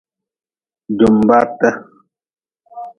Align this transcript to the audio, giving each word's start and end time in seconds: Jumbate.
Jumbate. 0.97 1.69